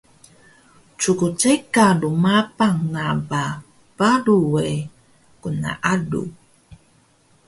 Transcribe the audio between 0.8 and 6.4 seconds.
Ckceka rmabang na ba paru we gnaalu